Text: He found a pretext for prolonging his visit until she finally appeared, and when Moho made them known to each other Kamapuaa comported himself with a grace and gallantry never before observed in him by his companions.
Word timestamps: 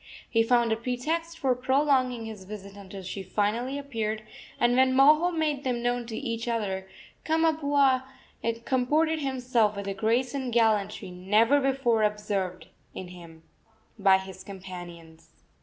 He 0.27 0.41
found 0.41 0.71
a 0.71 0.75
pretext 0.77 1.37
for 1.37 1.53
prolonging 1.53 2.25
his 2.25 2.45
visit 2.45 2.75
until 2.75 3.03
she 3.03 3.21
finally 3.21 3.77
appeared, 3.77 4.23
and 4.59 4.75
when 4.75 4.93
Moho 4.95 5.29
made 5.31 5.63
them 5.63 5.83
known 5.83 6.07
to 6.07 6.15
each 6.17 6.47
other 6.47 6.89
Kamapuaa 7.23 8.01
comported 8.65 9.19
himself 9.19 9.75
with 9.75 9.85
a 9.87 9.93
grace 9.93 10.33
and 10.33 10.51
gallantry 10.51 11.11
never 11.11 11.59
before 11.59 12.01
observed 12.01 12.65
in 12.95 13.09
him 13.09 13.43
by 13.99 14.17
his 14.17 14.43
companions. 14.43 15.29